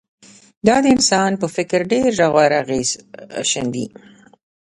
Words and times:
دا 0.67 0.75
د 0.83 0.85
انسان 0.95 1.31
په 1.41 1.47
فکر 1.55 1.79
ډېر 1.91 2.07
ژور 2.17 2.51
اغېز 2.61 2.89
ښندي 3.49 3.85